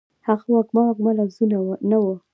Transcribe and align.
هغه 0.27 0.45
وږمه، 0.55 0.81
وږمه 0.87 1.11
لفظونه، 1.17 1.57
نه 1.89 1.97
وه 2.03 2.15